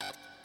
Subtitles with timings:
[0.00, 0.35] you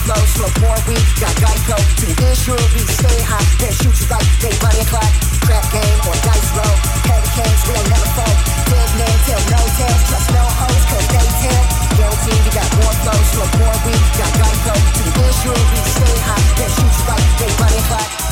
[0.00, 1.76] we flow, smoke more weed, got Geico.
[1.76, 5.10] To ensure we stay high, then shoot you like they money clock.
[5.44, 6.76] Crap game or dice roll.
[7.08, 8.38] Heavy cans, we'll never fold.
[8.70, 10.02] Dead man tell no tales.
[10.08, 11.64] Trust no hoes, cause they tell.
[11.96, 14.74] Guarantee we got more flow, smoke more weed, got Geico.
[14.74, 18.29] To ensure we stay high, then shoot you like they money clock.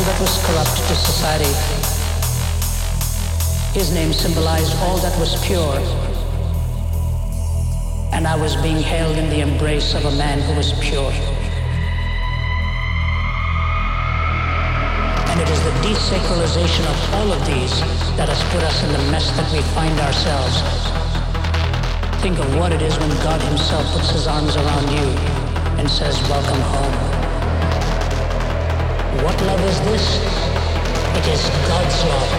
[0.00, 1.52] All that was corrupt to society.
[3.78, 5.76] His name symbolized all that was pure.
[8.14, 11.12] And I was being held in the embrace of a man who was pure.
[15.28, 17.80] And it is the desacralization of all of these
[18.16, 20.56] that has put us in the mess that we find ourselves.
[22.22, 25.08] Think of what it is when God himself puts his arms around you
[25.76, 27.09] and says, welcome home.
[29.22, 30.16] What love is this?
[31.18, 32.32] It is God's love.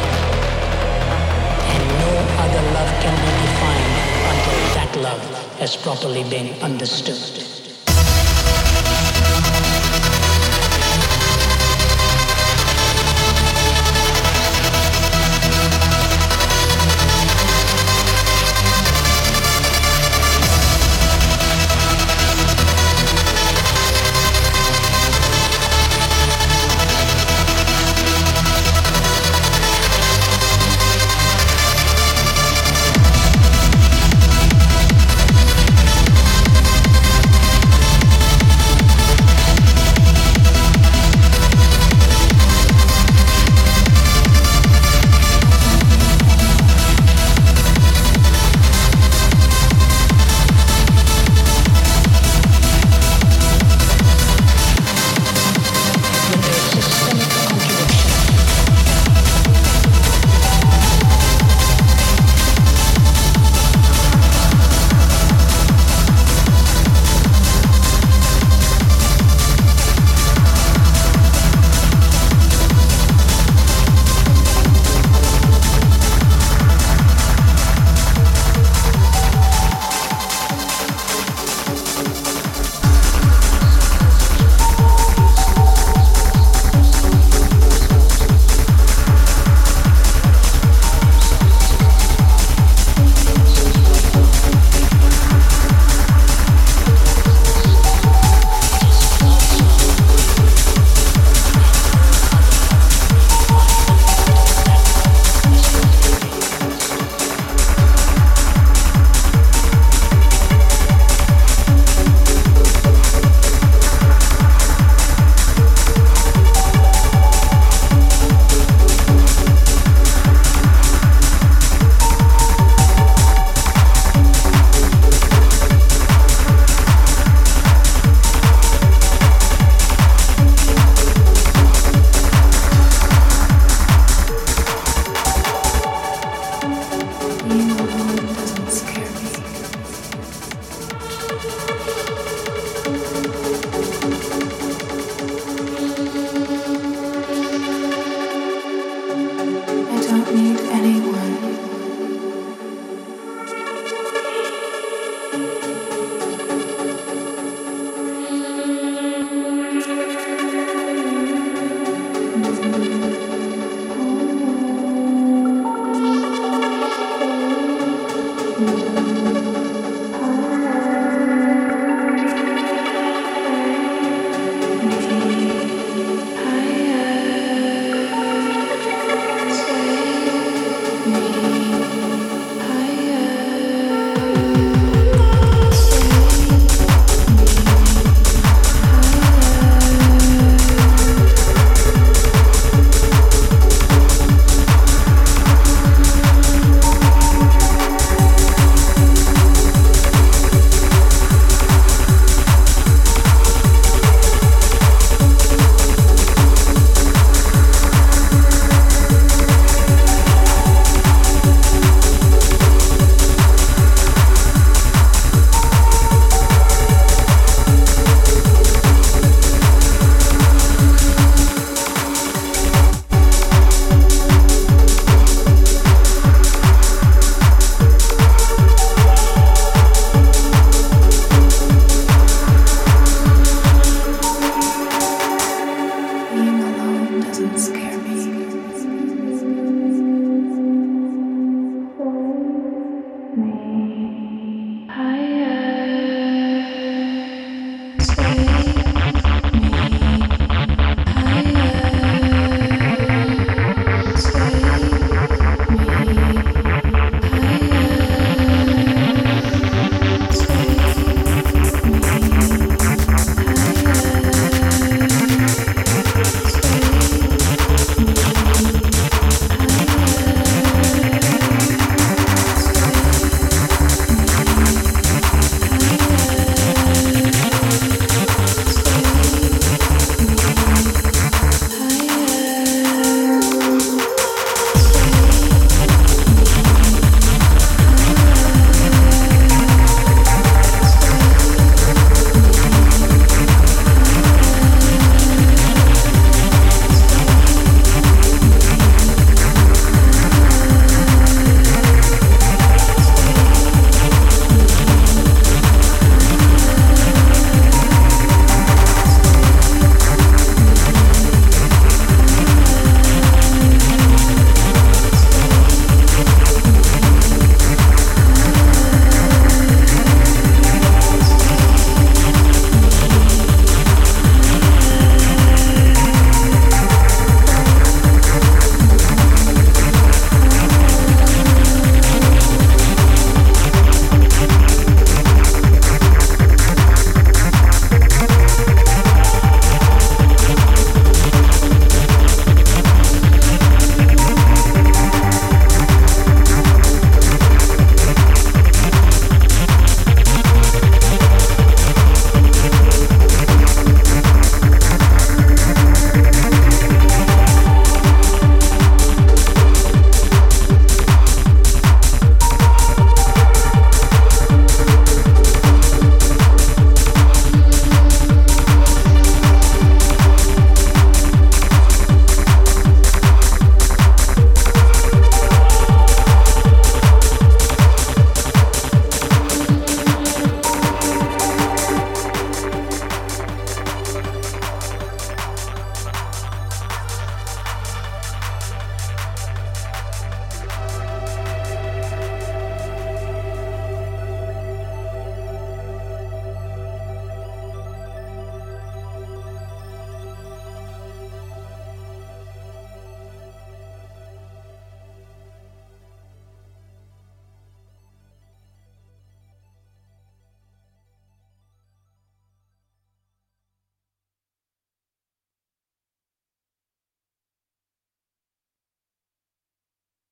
[1.73, 2.11] And no
[2.41, 3.95] other love can be defined
[4.33, 7.60] until that love has properly been understood.